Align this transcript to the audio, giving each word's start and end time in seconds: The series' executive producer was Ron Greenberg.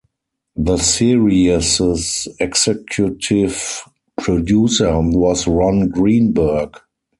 The 0.55 0.77
series' 0.77 2.27
executive 2.39 3.83
producer 4.17 4.99
was 4.99 5.45
Ron 5.45 5.89
Greenberg. 5.89 6.71